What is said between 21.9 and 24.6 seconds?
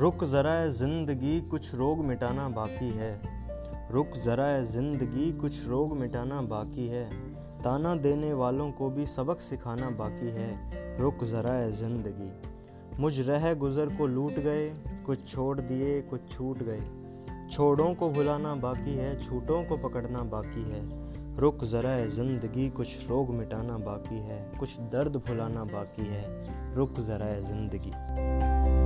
ज़िंदगी कुछ रोग मिटाना बाकी है,